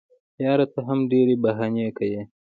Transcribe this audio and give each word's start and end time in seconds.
یاره 0.43 0.65
ته 0.73 0.79
هم 0.87 0.99
ډېري 1.11 1.35
بهانې 1.43 1.87
کیې. 1.97 2.21